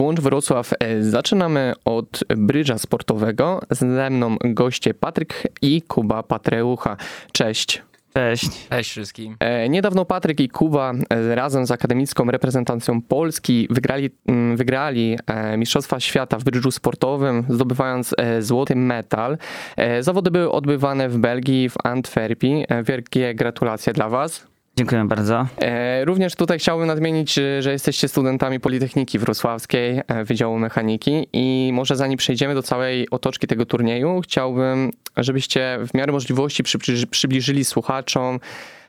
Włącz 0.00 0.20
Wrocław. 0.20 0.72
E, 0.80 1.02
Zaczynamy 1.02 1.72
od 1.84 2.24
brydża 2.36 2.78
sportowego. 2.78 3.60
Ze 3.70 4.10
mną 4.10 4.36
goście 4.44 4.94
Patryk 4.94 5.42
i 5.62 5.82
Kuba 5.82 6.22
Patreucha. 6.22 6.96
Cześć. 7.32 7.82
Cześć. 8.14 8.68
Cześć 8.70 8.90
wszystkim. 8.90 9.36
E, 9.40 9.68
Niedawno 9.68 10.04
Patryk 10.04 10.40
i 10.40 10.48
Kuba 10.48 10.92
e, 11.10 11.34
razem 11.34 11.66
z 11.66 11.70
akademicką 11.70 12.24
reprezentacją 12.30 13.02
Polski 13.02 13.66
wygrali, 13.70 14.10
mm, 14.26 14.56
wygrali 14.56 15.18
Mistrzostwa 15.56 16.00
Świata 16.00 16.38
w 16.38 16.44
brydżu 16.44 16.70
sportowym, 16.70 17.44
zdobywając 17.48 18.14
złoty 18.40 18.76
medal. 18.76 19.38
E, 19.76 20.02
Zawody 20.02 20.30
były 20.30 20.50
odbywane 20.50 21.08
w 21.08 21.18
Belgii, 21.18 21.68
w 21.68 21.74
Antwerpii. 21.84 22.64
Wielkie 22.84 23.34
gratulacje 23.34 23.92
dla 23.92 24.08
Was. 24.08 24.50
Dziękuję 24.80 25.04
bardzo. 25.04 25.46
E, 25.58 26.04
Również 26.04 26.34
tutaj 26.34 26.58
chciałbym 26.58 26.86
nadmienić, 26.86 27.34
że- 27.34 27.62
że 27.62 27.72
jesteście 27.72 28.08
studentami 28.08 28.60
Politechniki 28.60 29.18
Wrocławskiej, 29.18 30.00
e, 30.08 30.24
Wydziału 30.24 30.58
Mechaniki 30.58 31.26
i 31.32 31.70
może 31.72 31.96
zanim 31.96 32.18
przejdziemy 32.18 32.54
do 32.54 32.62
całej 32.62 33.10
otoczki 33.10 33.46
tego 33.46 33.66
turnieju, 33.66 34.20
chciałbym, 34.24 34.90
żebyście 35.16 35.78
w 35.88 35.94
miarę 35.94 36.12
możliwości 36.12 36.62
przybliży- 36.62 37.06
przybliżyli 37.06 37.64
słuchaczom, 37.64 38.40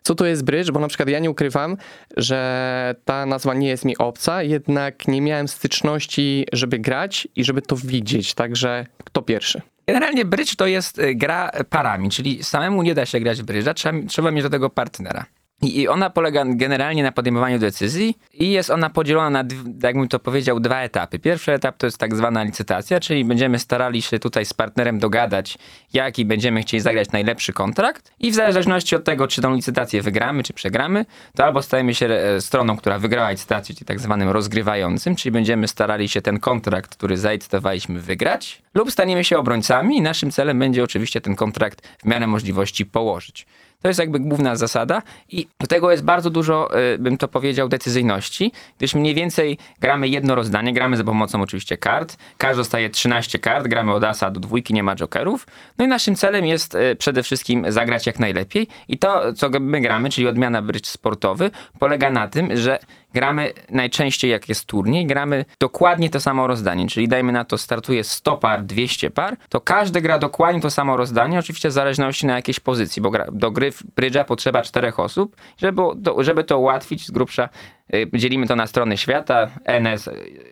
co 0.01 0.15
to 0.15 0.25
jest 0.25 0.43
brydż, 0.43 0.71
bo 0.71 0.79
na 0.79 0.87
przykład 0.87 1.09
ja 1.09 1.19
nie 1.19 1.29
ukrywam, 1.31 1.77
że 2.17 2.95
ta 3.05 3.25
nazwa 3.25 3.53
nie 3.53 3.67
jest 3.67 3.85
mi 3.85 3.97
obca, 3.97 4.43
jednak 4.43 5.07
nie 5.07 5.21
miałem 5.21 5.47
styczności, 5.47 6.45
żeby 6.53 6.79
grać 6.79 7.27
i 7.35 7.43
żeby 7.43 7.61
to 7.61 7.75
widzieć, 7.75 8.33
także 8.33 8.85
kto 9.03 9.21
pierwszy? 9.21 9.61
Generalnie 9.87 10.25
brydż 10.25 10.55
to 10.55 10.67
jest 10.67 11.01
gra 11.15 11.51
parami, 11.69 12.09
czyli 12.09 12.43
samemu 12.43 12.83
nie 12.83 12.95
da 12.95 13.05
się 13.05 13.19
grać 13.19 13.41
w 13.41 13.45
brydża, 13.45 13.73
trzeba, 13.73 14.07
trzeba 14.07 14.31
mieć 14.31 14.43
do 14.43 14.49
tego 14.49 14.69
partnera. 14.69 15.25
I 15.61 15.87
ona 15.87 16.09
polega 16.09 16.43
generalnie 16.47 17.03
na 17.03 17.11
podejmowaniu 17.11 17.59
decyzji 17.59 18.17
i 18.33 18.51
jest 18.51 18.69
ona 18.69 18.89
podzielona 18.89 19.29
na, 19.29 19.49
jakbym 19.83 20.07
to 20.07 20.19
powiedział, 20.19 20.59
dwa 20.59 20.81
etapy. 20.81 21.19
Pierwszy 21.19 21.53
etap 21.53 21.77
to 21.77 21.87
jest 21.87 21.97
tak 21.97 22.15
zwana 22.15 22.43
licytacja, 22.43 22.99
czyli 22.99 23.25
będziemy 23.25 23.59
starali 23.59 24.01
się 24.01 24.19
tutaj 24.19 24.45
z 24.45 24.53
partnerem 24.53 24.99
dogadać, 24.99 25.57
jaki 25.93 26.25
będziemy 26.25 26.61
chcieli 26.61 26.81
zagrać 26.81 27.11
najlepszy 27.11 27.53
kontrakt 27.53 28.11
i 28.19 28.31
w 28.31 28.35
zależności 28.35 28.95
od 28.95 29.03
tego, 29.03 29.27
czy 29.27 29.41
tą 29.41 29.55
licytację 29.55 30.01
wygramy, 30.01 30.43
czy 30.43 30.53
przegramy, 30.53 31.05
to 31.35 31.45
albo 31.45 31.61
stajemy 31.61 31.93
się 31.93 32.05
e, 32.05 32.41
stroną, 32.41 32.77
która 32.77 32.99
wygrała 32.99 33.31
licytację, 33.31 33.75
czyli 33.75 33.85
tak 33.85 33.99
zwanym 33.99 34.29
rozgrywającym, 34.29 35.15
czyli 35.15 35.31
będziemy 35.31 35.67
starali 35.67 36.09
się 36.09 36.21
ten 36.21 36.39
kontrakt, 36.39 36.95
który 36.95 37.17
zalicytowaliśmy, 37.17 37.99
wygrać, 37.99 38.61
lub 38.73 38.91
staniemy 38.91 39.23
się 39.23 39.37
obrońcami 39.37 39.97
i 39.97 40.01
naszym 40.01 40.31
celem 40.31 40.59
będzie 40.59 40.83
oczywiście 40.83 41.21
ten 41.21 41.35
kontrakt 41.35 41.87
w 41.87 42.05
miarę 42.05 42.27
możliwości 42.27 42.85
położyć. 42.85 43.45
To 43.81 43.87
jest 43.87 43.99
jakby 43.99 44.19
główna 44.19 44.55
zasada 44.55 45.01
i 45.29 45.47
do 45.59 45.67
tego 45.67 45.91
jest 45.91 46.03
bardzo 46.03 46.29
dużo, 46.29 46.79
y, 46.79 46.97
bym 46.97 47.17
to 47.17 47.27
powiedział, 47.27 47.69
decyzyjności, 47.69 48.51
gdyż 48.77 48.95
mniej 48.95 49.15
więcej 49.15 49.57
gramy 49.79 50.07
jedno 50.07 50.35
rozdanie, 50.35 50.73
gramy 50.73 50.97
za 50.97 51.03
pomocą 51.03 51.41
oczywiście 51.41 51.77
kart, 51.77 52.17
każdy 52.37 52.57
dostaje 52.57 52.89
13 52.89 53.39
kart, 53.39 53.67
gramy 53.67 53.93
od 53.93 54.03
asa 54.03 54.31
do 54.31 54.39
dwójki, 54.39 54.73
nie 54.73 54.83
ma 54.83 54.95
jokerów, 54.95 55.47
no 55.77 55.85
i 55.85 55.87
naszym 55.87 56.15
celem 56.15 56.45
jest 56.45 56.75
y, 56.75 56.95
przede 56.95 57.23
wszystkim 57.23 57.71
zagrać 57.71 58.07
jak 58.07 58.19
najlepiej 58.19 58.67
i 58.87 58.97
to, 58.97 59.33
co 59.33 59.49
my 59.59 59.81
gramy, 59.81 60.09
czyli 60.09 60.27
odmiana 60.27 60.61
brycz 60.61 60.87
sportowy, 60.87 61.51
polega 61.79 62.09
na 62.09 62.27
tym, 62.27 62.57
że 62.57 62.79
gramy 63.13 63.53
najczęściej 63.69 64.31
jak 64.31 64.49
jest 64.49 64.65
turniej, 64.65 65.05
gramy 65.05 65.45
dokładnie 65.59 66.09
to 66.09 66.19
samo 66.19 66.47
rozdanie, 66.47 66.87
czyli 66.87 67.07
dajmy 67.07 67.31
na 67.31 67.45
to 67.45 67.57
startuje 67.57 68.03
100 68.03 68.37
par, 68.37 68.63
200 68.63 69.11
par, 69.11 69.37
to 69.49 69.61
każdy 69.61 70.01
gra 70.01 70.19
dokładnie 70.19 70.61
to 70.61 70.71
samo 70.71 70.97
rozdanie, 70.97 71.39
oczywiście 71.39 71.69
w 71.69 71.71
zależności 71.71 72.25
na 72.25 72.35
jakiejś 72.35 72.59
pozycji, 72.59 73.01
bo 73.01 73.09
gra, 73.09 73.25
do 73.31 73.51
gry 73.51 73.71
brydża 73.95 74.23
potrzeba 74.23 74.61
czterech 74.61 74.99
osób, 74.99 75.35
żeby, 75.57 75.81
żeby 76.17 76.43
to 76.43 76.59
ułatwić 76.59 77.07
z 77.07 77.11
grubsza 77.11 77.49
y, 77.93 78.09
dzielimy 78.13 78.47
to 78.47 78.55
na 78.55 78.67
strony 78.67 78.97
świata, 78.97 79.47
NS, 79.65 80.09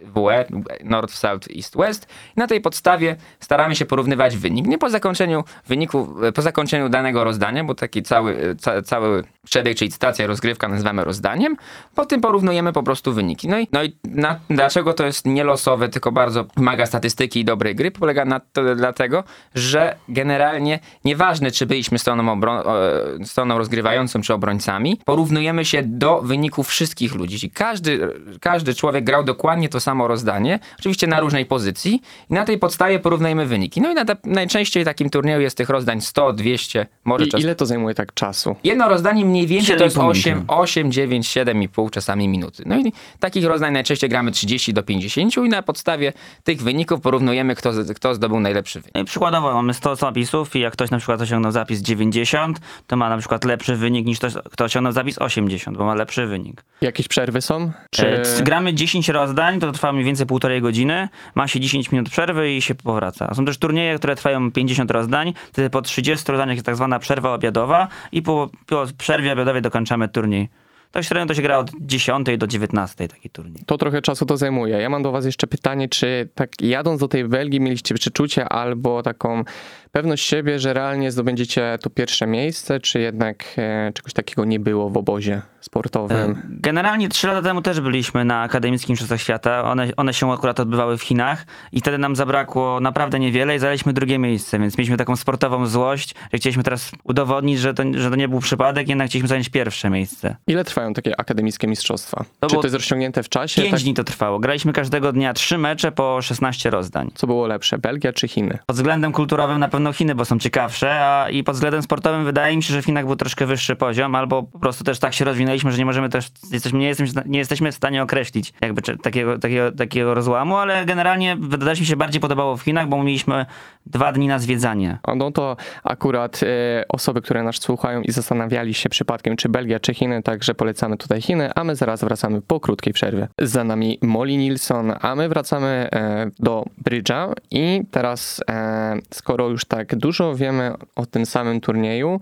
WE, 0.09 0.45
North, 0.83 1.13
South, 1.13 1.47
East, 1.57 1.77
West. 1.77 2.07
Na 2.35 2.47
tej 2.47 2.61
podstawie 2.61 3.15
staramy 3.39 3.75
się 3.75 3.85
porównywać 3.85 4.37
wynik. 4.37 4.67
Nie 4.67 4.77
po 4.77 4.89
zakończeniu 4.89 5.43
wyniku, 5.67 6.15
po 6.35 6.41
zakończeniu 6.41 6.89
danego 6.89 7.23
rozdania, 7.23 7.63
bo 7.63 7.75
taki 7.75 8.03
cały, 8.03 8.55
ca, 8.59 8.81
cały 8.81 9.23
przebieg, 9.45 9.77
czyli 9.77 9.91
stacja 9.91 10.27
rozgrywka 10.27 10.67
nazywamy 10.67 11.03
rozdaniem. 11.03 11.55
Po 11.95 12.05
tym 12.05 12.21
porównujemy 12.21 12.73
po 12.73 12.83
prostu 12.83 13.13
wyniki. 13.13 13.47
No 13.47 13.59
i, 13.59 13.67
no 13.71 13.83
i 13.83 13.95
na, 14.05 14.39
dlaczego 14.49 14.93
to 14.93 15.05
jest 15.05 15.25
nie 15.25 15.43
losowe, 15.43 15.89
tylko 15.89 16.11
bardzo 16.11 16.45
wymaga 16.57 16.85
statystyki 16.85 17.39
i 17.39 17.45
dobrej 17.45 17.75
gry? 17.75 17.91
Polega 17.91 18.25
na 18.25 18.39
to 18.39 18.75
dlatego, 18.75 19.23
że 19.55 19.95
generalnie 20.09 20.79
nieważne, 21.05 21.51
czy 21.51 21.65
byliśmy 21.65 21.99
stroną, 21.99 22.41
e, 22.41 23.25
stroną 23.25 23.57
rozgrywającą, 23.57 24.21
czy 24.21 24.33
obrońcami, 24.33 25.01
porównujemy 25.05 25.65
się 25.65 25.83
do 25.83 26.21
wyników 26.21 26.67
wszystkich 26.67 27.15
ludzi. 27.15 27.39
Czyli 27.39 27.51
każdy, 27.51 28.07
każdy 28.41 28.73
człowiek 28.73 29.03
grał 29.03 29.23
dokładnie 29.23 29.69
to 29.69 29.79
samo 29.79 29.98
rozdanie, 30.07 30.59
oczywiście 30.79 31.07
na 31.07 31.19
różnej 31.19 31.45
pozycji 31.45 32.01
i 32.29 32.33
na 32.33 32.45
tej 32.45 32.57
podstawie 32.57 32.99
porównujemy 32.99 33.45
wyniki. 33.45 33.81
No 33.81 33.91
i 33.91 33.93
na, 33.93 34.05
najczęściej 34.23 34.83
w 34.83 34.85
takim 34.85 35.09
turnieju 35.09 35.41
jest 35.41 35.57
tych 35.57 35.69
rozdań 35.69 36.01
100, 36.01 36.33
200, 36.33 36.85
może 37.03 37.25
I 37.25 37.27
czas... 37.27 37.41
ile 37.41 37.55
to 37.55 37.65
zajmuje 37.65 37.95
tak 37.95 38.13
czasu? 38.13 38.55
Jedno 38.63 38.89
rozdanie 38.89 39.25
mniej 39.25 39.47
więcej 39.47 39.77
to 39.77 39.83
jest 39.83 39.97
7,5 39.97 40.09
8, 40.09 40.33
minuty. 40.33 40.53
8, 40.53 40.91
9, 40.91 41.27
7,5 41.27 41.89
czasami 41.89 42.27
minuty. 42.27 42.63
No 42.65 42.79
i 42.79 42.93
takich 43.19 43.45
rozdań 43.45 43.73
najczęściej 43.73 44.09
gramy 44.09 44.31
30 44.31 44.73
do 44.73 44.83
50 44.83 45.37
i 45.37 45.49
na 45.49 45.63
podstawie 45.63 46.13
tych 46.43 46.61
wyników 46.61 47.01
porównujemy, 47.01 47.55
kto, 47.55 47.71
kto 47.95 48.15
zdobył 48.15 48.39
najlepszy 48.39 48.79
wynik. 48.79 48.95
No 48.95 49.01
i 49.01 49.05
przykładowo 49.05 49.53
mamy 49.53 49.73
100 49.73 49.95
zapisów 49.95 50.55
i 50.55 50.59
jak 50.59 50.73
ktoś 50.73 50.91
na 50.91 50.97
przykład 50.97 51.21
osiągnął 51.21 51.51
zapis 51.51 51.81
90, 51.81 52.59
to 52.87 52.97
ma 52.97 53.09
na 53.09 53.17
przykład 53.17 53.45
lepszy 53.45 53.75
wynik 53.75 54.05
niż 54.05 54.17
ktoś, 54.17 54.33
kto 54.51 54.63
osiągnął 54.63 54.93
zapis 54.93 55.17
80, 55.17 55.77
bo 55.77 55.85
ma 55.85 55.95
lepszy 55.95 56.27
wynik. 56.27 56.63
Jakieś 56.81 57.07
przerwy 57.07 57.41
są? 57.41 57.71
Czy... 57.91 58.21
Czy... 58.37 58.43
Gramy 58.43 58.73
10 58.73 59.09
rozdań, 59.09 59.59
to 59.59 59.71
trwa 59.71 59.88
mniej 59.91 60.05
więcej 60.05 60.25
półtorej 60.27 60.61
godziny, 60.61 61.09
ma 61.35 61.47
się 61.47 61.59
10 61.59 61.91
minut 61.91 62.09
przerwy 62.09 62.53
i 62.53 62.61
się 62.61 62.75
powraca. 62.75 63.33
Są 63.33 63.45
też 63.45 63.57
turnieje, 63.57 63.97
które 63.97 64.15
trwają 64.15 64.51
50 64.51 64.91
rozdań, 64.91 65.33
wtedy 65.51 65.69
po 65.69 65.81
30 65.81 66.31
rozdaniach 66.31 66.55
jest 66.55 66.65
tak 66.65 66.75
zwana 66.75 66.99
przerwa 66.99 67.33
obiadowa 67.33 67.87
i 68.11 68.21
po, 68.21 68.49
po 68.65 68.85
przerwie 68.97 69.33
obiadowej 69.33 69.61
dokończamy 69.61 70.07
turniej. 70.07 70.49
Tak 70.91 71.03
średnio 71.03 71.27
to 71.27 71.33
się 71.33 71.41
gra 71.41 71.57
od 71.57 71.71
10 71.81 72.27
do 72.37 72.47
19 72.47 73.07
taki 73.07 73.29
turniej. 73.29 73.63
To 73.65 73.77
trochę 73.77 74.01
czasu 74.01 74.25
to 74.25 74.37
zajmuje. 74.37 74.77
Ja 74.77 74.89
mam 74.89 75.03
do 75.03 75.11
was 75.11 75.25
jeszcze 75.25 75.47
pytanie, 75.47 75.89
czy 75.89 76.29
tak 76.35 76.61
jadąc 76.61 76.99
do 76.99 77.07
tej 77.07 77.25
Belgii 77.25 77.59
mieliście 77.59 77.95
przeczucie 77.95 78.49
albo 78.49 79.03
taką 79.03 79.43
pewność 79.91 80.25
siebie, 80.25 80.59
że 80.59 80.73
realnie 80.73 81.11
zdobędziecie 81.11 81.77
to 81.81 81.89
pierwsze 81.89 82.27
miejsce, 82.27 82.79
czy 82.79 82.99
jednak 82.99 83.45
e, 83.57 83.91
czegoś 83.93 84.13
takiego 84.13 84.45
nie 84.45 84.59
było 84.59 84.89
w 84.89 84.97
obozie 84.97 85.41
sportowym? 85.61 86.41
Generalnie 86.49 87.09
trzy 87.09 87.27
lata 87.27 87.41
temu 87.41 87.61
też 87.61 87.81
byliśmy 87.81 88.25
na 88.25 88.41
akademickich 88.41 88.89
mistrzostwach 88.89 89.21
świata. 89.21 89.63
One, 89.63 89.87
one 89.97 90.13
się 90.13 90.31
akurat 90.31 90.59
odbywały 90.59 90.97
w 90.97 91.01
Chinach 91.01 91.45
i 91.71 91.79
wtedy 91.79 91.97
nam 91.97 92.15
zabrakło 92.15 92.79
naprawdę 92.79 93.19
niewiele 93.19 93.55
i 93.55 93.59
zajęliśmy 93.59 93.93
drugie 93.93 94.19
miejsce, 94.19 94.59
więc 94.59 94.77
mieliśmy 94.77 94.97
taką 94.97 95.15
sportową 95.15 95.65
złość, 95.65 96.15
że 96.33 96.37
chcieliśmy 96.37 96.63
teraz 96.63 96.91
udowodnić, 97.03 97.59
że 97.59 97.73
to, 97.73 97.83
że 97.93 98.09
to 98.09 98.15
nie 98.15 98.27
był 98.27 98.39
przypadek, 98.39 98.89
jednak 98.89 99.07
chcieliśmy 99.07 99.27
zająć 99.27 99.49
pierwsze 99.49 99.89
miejsce. 99.89 100.35
Ile 100.47 100.63
trwają 100.79 100.93
takie 100.93 101.19
akademickie 101.19 101.67
mistrzostwa? 101.67 102.25
To 102.39 102.47
czy 102.47 102.53
było 102.53 102.61
to 102.61 102.67
jest 102.67 102.75
rozciągnięte 102.75 103.23
w 103.23 103.29
czasie? 103.29 103.61
Pięć 103.61 103.73
Tak, 103.73 103.81
dni 103.81 103.93
to 103.93 104.03
trwało. 104.03 104.39
Graliśmy 104.39 104.73
każdego 104.73 105.11
dnia 105.11 105.33
trzy 105.33 105.57
mecze 105.57 105.91
po 105.91 106.21
16 106.21 106.69
rozdań. 106.69 107.11
co 107.15 107.27
było 107.27 107.47
lepsze, 107.47 107.77
Belgia 107.77 108.13
czy 108.13 108.27
Chiny? 108.27 108.59
Pod 108.65 108.75
względem 108.75 109.11
kulturowym 109.11 109.59
na 109.59 109.67
pewno 109.67 109.93
Chiny, 109.93 110.15
bo 110.15 110.25
są 110.25 110.39
ciekawsze, 110.39 111.05
a 111.05 111.29
i 111.29 111.43
pod 111.43 111.55
względem 111.55 111.81
sportowym 111.81 112.25
wydaje 112.25 112.55
mi 112.57 112.63
się, 112.63 112.73
że 112.73 112.81
w 112.81 112.85
Chinach 112.85 113.05
był 113.05 113.15
troszkę 113.15 113.45
wyższy 113.45 113.75
poziom, 113.75 114.15
albo 114.15 114.43
po 114.43 114.59
prostu 114.59 114.83
też 114.83 114.99
tak 114.99 115.13
się 115.13 115.25
rozwinęliśmy, 115.25 115.71
że 115.71 115.77
nie 115.77 115.85
możemy 115.85 116.09
też, 116.09 116.27
jesteśmy, 116.51 116.79
nie, 116.79 116.87
jesteśmy, 116.87 117.21
nie 117.25 117.39
jesteśmy 117.39 117.71
w 117.71 117.75
stanie 117.75 118.03
określić 118.03 118.53
jakby 118.61 118.81
czy, 118.81 118.97
takiego, 118.97 119.39
takiego, 119.39 119.71
takiego 119.71 120.13
rozłamu, 120.13 120.57
ale 120.57 120.85
generalnie 120.85 121.35
wydaje 121.39 121.79
mi 121.79 121.85
się 121.85 121.95
bardziej 121.95 122.21
podobało 122.21 122.57
w 122.57 122.61
Chinach, 122.61 122.87
bo 122.87 123.03
mieliśmy 123.03 123.45
dwa 123.85 124.11
dni 124.11 124.27
na 124.27 124.39
zwiedzanie. 124.39 124.97
O, 125.03 125.15
No 125.15 125.31
to 125.31 125.57
akurat 125.83 126.39
e, 126.43 126.85
osoby, 126.89 127.21
które 127.21 127.43
nas 127.43 127.55
słuchają 127.55 128.01
i 128.01 128.11
zastanawiali 128.11 128.73
się 128.73 128.89
przypadkiem, 128.89 129.35
czy 129.35 129.49
Belgia, 129.49 129.79
czy 129.79 129.93
Chiny, 129.93 130.23
także 130.23 130.55
polecamy 130.69 130.97
tutaj 130.97 131.21
Chiny, 131.21 131.53
a 131.55 131.63
my 131.63 131.75
zaraz 131.75 132.03
wracamy 132.03 132.41
po 132.41 132.59
krótkiej 132.59 132.93
przerwie. 132.93 133.27
Za 133.37 133.63
nami 133.63 133.99
Molly 134.01 134.37
Nilsson, 134.37 134.93
a 135.01 135.15
my 135.15 135.29
wracamy 135.29 135.67
e, 135.67 136.31
do 136.39 136.65
Brydża 136.77 137.33
i 137.51 137.81
teraz, 137.91 138.41
e, 138.49 138.97
skoro 139.13 139.49
już 139.49 139.65
tak 139.65 139.95
dużo 139.95 140.35
wiemy 140.35 140.73
o 140.95 141.05
tym 141.05 141.25
samym 141.25 141.61
turnieju, 141.61 142.19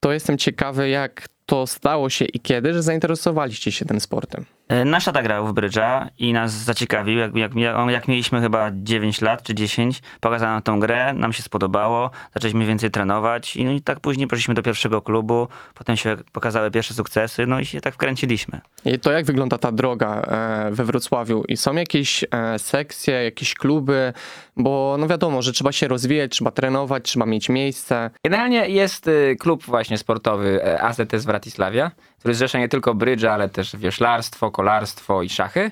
to 0.00 0.12
jestem 0.12 0.38
ciekawy, 0.38 0.88
jak 0.88 1.28
to 1.46 1.66
stało 1.66 2.10
się 2.10 2.24
i 2.24 2.40
kiedy, 2.40 2.72
że 2.72 2.82
zainteresowaliście 2.82 3.72
się 3.72 3.84
tym 3.84 4.00
sportem. 4.00 4.44
E, 4.68 4.84
Nasz 4.84 5.04
tata 5.04 5.22
grał 5.22 5.46
w 5.46 5.52
brydża 5.52 6.08
i 6.18 6.32
nas 6.32 6.52
zaciekawił. 6.52 7.18
Jak, 7.18 7.36
jak, 7.36 7.52
jak- 7.90 8.08
mieliśmy 8.08 8.40
chyba 8.40 8.70
9 8.74 9.20
lat 9.20 9.42
czy 9.42 9.54
10, 9.54 10.02
pokazał 10.20 10.48
nam 10.48 10.62
tą 10.62 10.80
grę, 10.80 11.12
nam 11.12 11.32
się 11.32 11.42
spodobało, 11.42 12.10
zaczęliśmy 12.34 12.66
więcej 12.66 12.90
trenować 12.90 13.56
i, 13.56 13.64
no 13.64 13.70
i 13.72 13.80
tak 13.80 14.00
później 14.00 14.26
poszliśmy 14.26 14.54
do 14.54 14.62
pierwszego 14.62 15.02
klubu, 15.02 15.48
potem 15.74 15.96
się 15.96 16.16
pokazały 16.32 16.70
pierwsze 16.70 16.94
sukcesy, 16.94 17.46
no 17.46 17.60
i 17.60 17.66
się 17.66 17.80
tak 17.80 17.94
wkręciliśmy. 17.94 18.60
I 18.84 18.98
to 18.98 19.12
jak 19.12 19.24
wygląda 19.26 19.58
ta 19.58 19.72
droga 19.72 20.22
e, 20.22 20.70
we 20.70 20.84
Wrocławiu? 20.84 21.44
I 21.48 21.56
są 21.56 21.74
jakieś 21.74 22.24
e, 22.30 22.58
sekcje, 22.58 23.14
jakieś 23.24 23.54
kluby? 23.54 24.12
Bo 24.56 24.96
no 24.98 25.06
wiadomo, 25.06 25.42
że 25.42 25.52
trzeba 25.52 25.72
się 25.72 25.88
rozwijać, 25.88 26.30
trzeba 26.30 26.50
trenować, 26.50 27.04
trzeba 27.04 27.26
mieć 27.26 27.48
miejsce. 27.48 28.10
Generalnie 28.24 28.68
jest 28.68 29.08
y, 29.08 29.36
klub 29.40 29.64
właśnie 29.64 29.98
sportowy 29.98 30.80
AZS 30.82 31.24
Wratysławia, 31.24 31.90
który 32.18 32.34
zrzesza 32.34 32.58
nie 32.58 32.68
tylko 32.68 32.94
brydża, 32.94 33.32
ale 33.32 33.48
też 33.48 33.76
wioślarstwo, 33.76 34.50
kolarstwo 34.50 35.22
i 35.22 35.28
szachy. 35.28 35.70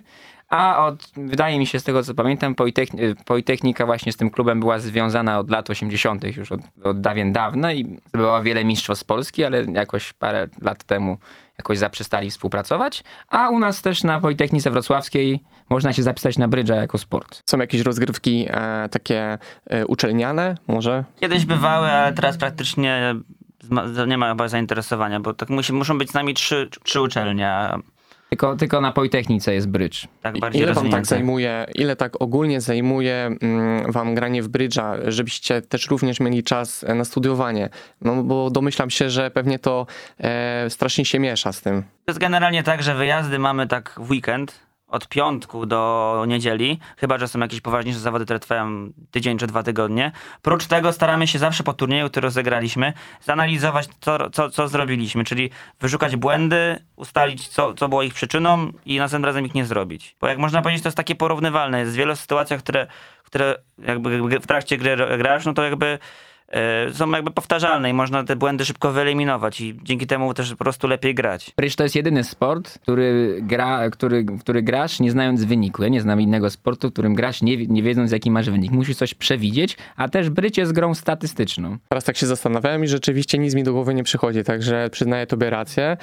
A 0.48 0.86
od, 0.86 1.10
wydaje 1.16 1.58
mi 1.58 1.66
się 1.66 1.80
z 1.80 1.84
tego 1.84 2.02
co 2.02 2.14
pamiętam, 2.14 2.54
Politechni- 2.54 3.14
Politechnika 3.24 3.86
właśnie 3.86 4.12
z 4.12 4.16
tym 4.16 4.30
klubem 4.30 4.60
była 4.60 4.78
związana 4.78 5.38
od 5.38 5.50
lat 5.50 5.70
80. 5.70 6.36
już 6.36 6.52
od, 6.52 6.60
od 6.84 7.00
dawien 7.00 7.32
dawna 7.32 7.72
i 7.72 7.98
zdobyła 8.08 8.42
wiele 8.42 8.64
mistrzostw 8.64 9.04
Polski, 9.04 9.44
ale 9.44 9.64
jakoś 9.64 10.12
parę 10.12 10.48
lat 10.62 10.84
temu 10.84 11.18
jakoś 11.58 11.78
zaprzestali 11.78 12.30
współpracować. 12.30 13.04
A 13.28 13.48
u 13.48 13.58
nas 13.58 13.82
też 13.82 14.04
na 14.04 14.20
Politechnice 14.20 14.70
Wrocławskiej 14.70 15.42
można 15.70 15.92
się 15.92 16.02
zapisać 16.02 16.38
na 16.38 16.48
brydża 16.48 16.74
jako 16.74 16.98
sport. 16.98 17.42
Są 17.50 17.58
jakieś 17.58 17.80
rozgrywki 17.80 18.46
e, 18.50 18.88
takie 18.88 19.38
e, 19.66 19.86
uczelniane 19.86 20.54
może? 20.68 21.04
Kiedyś 21.20 21.46
bywały, 21.46 21.86
ale 21.86 22.12
teraz 22.12 22.36
praktycznie 22.36 23.14
nie 24.06 24.18
ma 24.18 24.28
chyba 24.28 24.48
zainteresowania, 24.48 25.20
bo 25.20 25.34
tak 25.34 25.50
musi, 25.50 25.72
muszą 25.72 25.98
być 25.98 26.10
z 26.10 26.14
nami 26.14 26.34
trzy, 26.34 26.68
trzy 26.84 27.00
uczelnie, 27.00 27.48
a 27.48 27.78
Tylko, 28.28 28.56
tylko 28.56 28.80
na 28.80 28.92
Politechnice 28.92 29.54
jest 29.54 29.68
brydż. 29.68 30.08
tak 30.22 30.38
bardziej 30.38 30.62
Ile 30.62 30.74
wam 30.74 30.90
tak 30.90 31.06
zajmuje, 31.06 31.66
ile 31.74 31.96
tak 31.96 32.22
ogólnie 32.22 32.60
zajmuje 32.60 33.30
mm, 33.42 33.92
wam 33.92 34.14
granie 34.14 34.42
w 34.42 34.48
brydża, 34.48 34.94
żebyście 35.06 35.62
też 35.62 35.86
również 35.86 36.20
mieli 36.20 36.42
czas 36.42 36.84
na 36.94 37.04
studiowanie? 37.04 37.68
No 38.00 38.22
bo 38.22 38.50
domyślam 38.50 38.90
się, 38.90 39.10
że 39.10 39.30
pewnie 39.30 39.58
to 39.58 39.86
e, 40.20 40.70
strasznie 40.70 41.04
się 41.04 41.18
miesza 41.18 41.52
z 41.52 41.60
tym. 41.62 41.82
To 41.82 42.10
jest 42.12 42.20
generalnie 42.20 42.62
tak, 42.62 42.82
że 42.82 42.94
wyjazdy 42.94 43.38
mamy 43.38 43.66
tak 43.66 43.94
w 43.96 44.10
weekend, 44.10 44.65
od 44.88 45.08
piątku 45.08 45.66
do 45.66 46.24
niedzieli, 46.28 46.78
chyba 46.96 47.18
że 47.18 47.28
są 47.28 47.38
jakieś 47.38 47.60
poważniejsze 47.60 48.00
zawody, 48.00 48.24
które 48.24 48.38
trwają 48.38 48.92
tydzień 49.10 49.38
czy 49.38 49.46
dwa 49.46 49.62
tygodnie. 49.62 50.12
Prócz 50.42 50.66
tego 50.66 50.92
staramy 50.92 51.26
się 51.26 51.38
zawsze 51.38 51.62
po 51.62 51.72
turnieju, 51.72 52.10
który 52.10 52.24
rozegraliśmy, 52.24 52.92
zanalizować, 53.22 53.88
co, 54.00 54.30
co, 54.30 54.50
co 54.50 54.68
zrobiliśmy, 54.68 55.24
czyli 55.24 55.50
wyszukać 55.80 56.16
błędy, 56.16 56.84
ustalić, 56.96 57.48
co, 57.48 57.74
co 57.74 57.88
było 57.88 58.02
ich 58.02 58.14
przyczyną 58.14 58.72
i 58.84 58.98
następnym 58.98 59.24
razem 59.24 59.46
ich 59.46 59.54
nie 59.54 59.64
zrobić. 59.64 60.16
Bo 60.20 60.28
jak 60.28 60.38
można 60.38 60.62
powiedzieć, 60.62 60.82
to 60.82 60.88
jest 60.88 60.96
takie 60.96 61.14
porównywalne. 61.14 61.80
Jest 61.80 61.94
wiele 61.94 62.16
sytuacji, 62.16 62.58
które, 62.58 62.86
które 63.24 63.54
jakby 63.78 64.40
w 64.40 64.46
trakcie 64.46 64.76
gry 64.76 64.96
grasz, 65.18 65.44
no 65.44 65.54
to 65.54 65.64
jakby 65.64 65.98
są 66.92 67.10
jakby 67.10 67.30
powtarzalne 67.30 67.90
i 67.90 67.92
można 67.92 68.24
te 68.24 68.36
błędy 68.36 68.64
szybko 68.64 68.92
wyeliminować 68.92 69.60
i 69.60 69.78
dzięki 69.82 70.06
temu 70.06 70.34
też 70.34 70.50
po 70.50 70.56
prostu 70.56 70.88
lepiej 70.88 71.14
grać. 71.14 71.52
Brydż 71.56 71.76
to 71.76 71.82
jest 71.82 71.96
jedyny 71.96 72.24
sport, 72.24 72.78
który, 72.78 73.38
gra, 73.42 73.90
który, 73.90 74.22
w 74.24 74.40
który 74.40 74.62
grasz 74.62 75.00
nie 75.00 75.10
znając 75.10 75.44
wyniku. 75.44 75.82
Ja 75.82 75.88
nie 75.88 76.00
znam 76.00 76.20
innego 76.20 76.50
sportu, 76.50 76.88
w 76.88 76.92
którym 76.92 77.14
grasz 77.14 77.42
nie, 77.42 77.56
nie 77.66 77.82
wiedząc 77.82 78.12
jaki 78.12 78.30
masz 78.30 78.50
wynik. 78.50 78.72
Musisz 78.72 78.96
coś 78.96 79.14
przewidzieć, 79.14 79.76
a 79.96 80.08
też 80.08 80.30
brydż 80.30 80.58
jest 80.58 80.72
grą 80.72 80.94
statystyczną. 80.94 81.76
Teraz 81.88 82.04
tak 82.04 82.16
się 82.16 82.26
zastanawiałem 82.26 82.84
i 82.84 82.88
rzeczywiście 82.88 83.38
nic 83.38 83.54
mi 83.54 83.62
do 83.62 83.72
głowy 83.72 83.94
nie 83.94 84.04
przychodzi, 84.04 84.44
także 84.44 84.90
przyznaję 84.90 85.26
tobie 85.26 85.50
rację. 85.50 85.96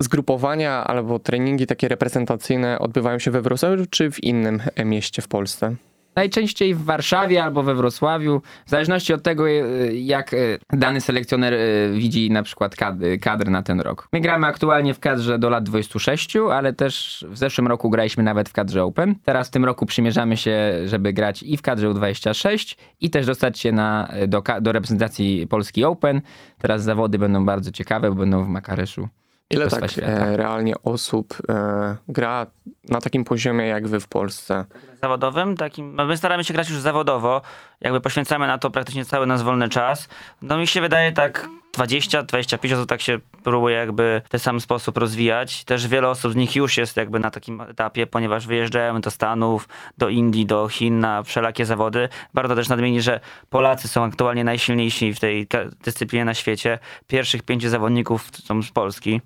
Zgrupowania 0.00 0.84
albo 0.84 1.18
treningi 1.18 1.66
takie 1.66 1.88
reprezentacyjne 1.88 2.78
odbywają 2.78 3.18
się 3.18 3.30
we 3.30 3.42
Wrocławiu 3.42 3.84
czy 3.90 4.10
w 4.10 4.24
innym 4.24 4.62
e, 4.74 4.84
mieście 4.84 5.22
w 5.22 5.28
Polsce? 5.28 5.76
Najczęściej 6.16 6.74
w 6.74 6.84
Warszawie 6.84 7.44
albo 7.44 7.62
we 7.62 7.74
Wrocławiu, 7.74 8.42
w 8.66 8.70
zależności 8.70 9.14
od 9.14 9.22
tego, 9.22 9.48
e, 9.48 9.54
jak 9.94 10.34
e, 10.34 10.36
dany 10.72 11.00
selekcjoner 11.00 11.54
e, 11.54 11.58
widzi 11.92 12.30
na 12.30 12.42
przykład 12.42 12.76
kadr, 13.20 13.50
na 13.50 13.62
ten 13.62 13.80
rok. 13.80 14.08
My 14.12 14.20
gramy 14.20 14.46
aktualnie 14.46 14.94
w 14.94 15.00
kadrze 15.00 15.38
do 15.38 15.50
lat 15.50 15.64
26, 15.64 16.36
ale 16.36 16.72
też 16.72 17.24
w 17.28 17.38
zeszłym 17.38 17.66
roku 17.66 17.90
graliśmy 17.90 18.22
nawet 18.22 18.48
w 18.48 18.52
kadrze 18.52 18.84
Open. 18.84 19.14
Teraz 19.24 19.48
w 19.48 19.50
tym 19.50 19.64
roku 19.64 19.86
przymierzamy 19.86 20.36
się, 20.36 20.72
żeby 20.86 21.12
grać 21.12 21.42
i 21.42 21.56
w 21.56 21.62
kadrze 21.62 21.88
U26 21.88 22.76
i 23.00 23.10
też 23.10 23.26
dostać 23.26 23.58
się 23.58 23.72
na, 23.72 24.12
do, 24.28 24.42
do 24.60 24.72
reprezentacji 24.72 25.46
Polski 25.46 25.84
Open. 25.84 26.20
Teraz 26.58 26.82
zawody 26.82 27.18
będą 27.18 27.44
bardzo 27.44 27.70
ciekawe, 27.70 28.10
bo 28.10 28.16
będą 28.16 28.44
w 28.44 28.48
Makareszu. 28.48 29.08
Ile 29.50 29.68
tak 29.68 29.90
świata. 29.90 30.12
e, 30.12 30.36
realnie 30.36 30.74
osób 30.84 31.34
e, 31.48 31.96
gra 32.08 32.46
na 32.88 33.00
takim 33.00 33.24
poziomie 33.24 33.66
jak 33.66 33.88
wy 33.88 34.00
w 34.00 34.08
Polsce? 34.08 34.64
zawodowym, 35.02 35.56
takim, 35.56 35.96
no 35.96 36.06
my 36.06 36.16
staramy 36.16 36.44
się 36.44 36.54
grać 36.54 36.70
już 36.70 36.80
zawodowo, 36.80 37.42
jakby 37.80 38.00
poświęcamy 38.00 38.46
na 38.46 38.58
to 38.58 38.70
praktycznie 38.70 39.04
cały 39.04 39.26
nasz 39.26 39.42
wolny 39.42 39.68
czas. 39.68 40.08
No 40.42 40.58
mi 40.58 40.66
się 40.66 40.80
wydaje 40.80 41.12
tak 41.12 41.48
20-25 41.76 42.74
osób 42.74 42.88
tak 42.88 43.00
się 43.00 43.18
próbuje 43.42 43.76
jakby 43.76 44.22
w 44.24 44.28
ten 44.28 44.40
sam 44.40 44.60
sposób 44.60 44.96
rozwijać. 44.96 45.64
Też 45.64 45.88
wiele 45.88 46.08
osób 46.08 46.32
z 46.32 46.36
nich 46.36 46.56
już 46.56 46.76
jest 46.76 46.96
jakby 46.96 47.18
na 47.18 47.30
takim 47.30 47.60
etapie, 47.60 48.06
ponieważ 48.06 48.46
wyjeżdżają 48.46 49.00
do 49.00 49.10
Stanów, 49.10 49.68
do 49.98 50.08
Indii, 50.08 50.46
do 50.46 50.68
Chin 50.68 51.00
na 51.00 51.22
wszelakie 51.22 51.66
zawody. 51.66 52.08
Warto 52.34 52.54
też 52.54 52.68
nadmienić, 52.68 53.04
że 53.04 53.20
Polacy 53.50 53.88
są 53.88 54.04
aktualnie 54.04 54.44
najsilniejsi 54.44 55.14
w 55.14 55.20
tej 55.20 55.46
dyscyplinie 55.84 56.24
na 56.24 56.34
świecie. 56.34 56.78
Pierwszych 57.06 57.42
pięciu 57.42 57.68
zawodników 57.68 58.28
są 58.44 58.62
z 58.62 58.70
Polski. 58.70 59.20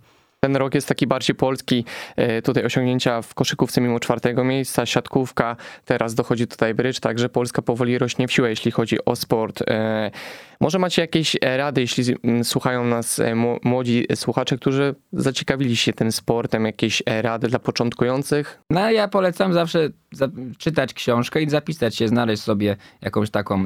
Ten 0.44 0.56
rok 0.56 0.74
jest 0.74 0.88
taki 0.88 1.06
bardziej 1.06 1.36
polski. 1.36 1.84
E, 2.16 2.42
Tutaj 2.42 2.64
osiągnięcia 2.64 3.22
w 3.22 3.34
koszykówce 3.34 3.80
mimo 3.80 4.00
czwartego 4.00 4.44
miejsca, 4.44 4.86
siatkówka, 4.86 5.56
teraz 5.84 6.14
dochodzi 6.14 6.46
tutaj 6.46 6.74
brycz, 6.74 7.00
także 7.00 7.28
Polska 7.28 7.62
powoli 7.62 7.98
rośnie 7.98 8.28
w 8.28 8.32
siłę, 8.32 8.50
jeśli 8.50 8.70
chodzi 8.70 9.04
o 9.04 9.16
sport. 9.16 9.62
E, 9.68 10.10
Może 10.60 10.78
macie 10.78 11.02
jakieś 11.02 11.36
e, 11.40 11.56
rady, 11.56 11.80
jeśli 11.80 12.04
słuchają 12.42 12.84
nas 12.84 13.18
mł- 13.18 13.58
młodzi 13.64 14.06
słuchacze, 14.14 14.56
którzy 14.56 14.94
zaciekawili 15.12 15.76
się 15.76 15.92
tym 15.92 16.12
sportem, 16.12 16.64
jakieś 16.66 17.02
rady 17.06 17.48
dla 17.48 17.58
początkujących? 17.58 18.60
No 18.70 18.90
ja 18.90 19.08
polecam 19.08 19.52
zawsze 19.52 19.88
za- 20.12 20.28
czytać 20.58 20.94
książkę 20.94 21.42
i 21.42 21.50
zapisać 21.50 21.96
się, 21.96 22.08
znaleźć 22.08 22.42
sobie 22.42 22.76
jakąś 23.02 23.30
taką 23.30 23.64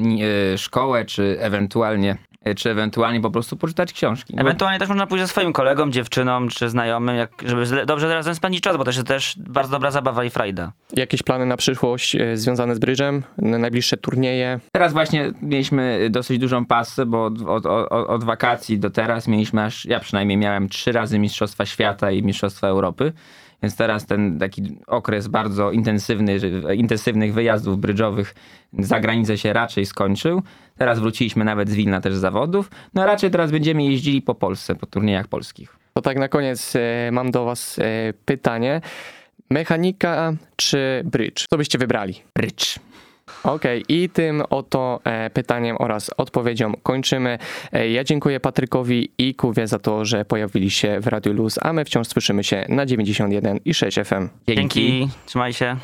szkołę, 0.56 1.04
czy 1.04 1.36
ewentualnie, 1.40 2.16
czy 2.56 2.70
ewentualnie 2.70 3.20
po 3.20 3.31
prostu 3.31 3.56
poczytać 3.56 3.93
książki. 3.93 4.35
Ewentualnie 4.37 4.79
też 4.79 4.88
można 4.88 5.06
pójść 5.06 5.25
ze 5.25 5.29
swoim 5.29 5.52
kolegą, 5.52 5.90
dziewczyną 5.90 6.49
czy 6.49 6.69
znajomym, 6.69 7.17
jak, 7.17 7.31
żeby 7.46 7.87
dobrze 7.87 8.14
razem 8.14 8.35
spędzić 8.35 8.62
czas, 8.62 8.76
bo 8.76 8.85
to 8.85 8.90
jest 8.90 9.06
też 9.06 9.35
bardzo 9.38 9.73
dobra 9.73 9.90
zabawa 9.90 10.25
i 10.25 10.31
frajda. 10.31 10.73
Jakieś 10.93 11.23
plany 11.23 11.46
na 11.46 11.56
przyszłość 11.56 12.17
e, 12.17 12.37
związane 12.37 12.75
z 12.75 12.79
brydżem? 12.79 13.23
N- 13.43 13.61
Najbliższe 13.61 13.96
turnieje? 13.96 14.61
Teraz 14.73 14.93
właśnie 14.93 15.32
mieliśmy 15.43 16.08
dosyć 16.11 16.38
dużą 16.38 16.67
pasę, 16.67 17.06
bo 17.06 17.25
od, 17.25 17.43
od, 17.43 17.67
od, 17.67 17.93
od 18.08 18.25
wakacji 18.25 18.79
do 18.79 18.90
teraz 18.90 19.29
mieliśmy 19.29 19.64
aż, 19.64 19.85
ja 19.85 20.00
przynajmniej 20.00 20.37
miałem 20.37 20.69
trzy 20.69 20.93
razy 20.93 21.19
Mistrzostwa 21.19 21.67
Świata 21.67 22.11
i 22.11 22.23
Mistrzostwa 22.23 22.69
Europy. 22.69 23.12
Więc 23.62 23.76
teraz 23.76 24.06
ten 24.06 24.38
taki 24.38 24.78
okres 24.87 25.28
bardzo 25.28 25.70
intensywny, 25.72 26.38
intensywnych 26.76 27.34
wyjazdów 27.34 27.78
brydżowych 27.78 28.34
za 28.72 29.00
granicę 29.00 29.38
się 29.38 29.52
raczej 29.52 29.87
skończył. 29.87 30.43
Teraz 30.78 30.99
wróciliśmy 30.99 31.44
nawet 31.44 31.69
z 31.69 31.75
Wilna 31.75 32.00
też 32.00 32.14
z 32.14 32.20
zawodów. 32.20 32.70
No 32.94 33.02
a 33.02 33.06
raczej 33.06 33.31
teraz 33.31 33.50
będziemy 33.50 33.84
jeździli 33.84 34.22
po 34.22 34.34
Polsce, 34.34 34.75
po 34.75 34.87
turniejach 34.87 35.28
polskich. 35.28 35.76
To 35.94 36.02
tak 36.02 36.19
na 36.19 36.28
koniec 36.28 36.76
e, 36.76 37.10
mam 37.12 37.31
do 37.31 37.44
was 37.44 37.78
e, 37.78 38.12
pytanie. 38.25 38.81
Mechanika 39.50 40.32
czy 40.56 41.02
brydż? 41.04 41.46
Co 41.50 41.56
byście 41.56 41.78
wybrali? 41.78 42.14
Brydż. 42.34 42.78
Okej, 43.44 43.84
i 43.88 44.08
tym 44.08 44.42
oto 44.50 45.00
e, 45.04 45.30
pytaniem 45.30 45.76
oraz 45.80 46.11
odpowiedzią 46.16 46.73
kończymy. 46.82 47.38
E, 47.73 47.90
ja 47.90 48.04
dziękuję 48.04 48.40
Patrykowi 48.40 49.11
i 49.18 49.35
Kuwie 49.35 49.66
za 49.66 49.78
to, 49.78 50.04
że 50.04 50.25
pojawili 50.25 50.70
się 50.70 51.00
w 51.00 51.06
Radiu 51.06 51.32
Luz, 51.32 51.58
a 51.62 51.73
my 51.73 51.85
wciąż 51.85 52.08
słyszymy 52.08 52.44
się 52.44 52.66
na 52.68 52.87
91 52.87 53.61
i 53.64 53.75
6 53.75 53.99
FM. 54.04 54.28
Dzięki, 54.49 55.08
trzymaj 55.26 55.52
się. 55.52 55.76